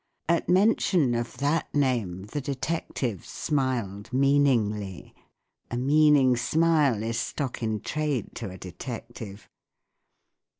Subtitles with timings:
[0.27, 5.13] At mention of that name the detective smiled meaningly.
[5.69, 9.47] (A meaning smile is stock in trade to a detective.)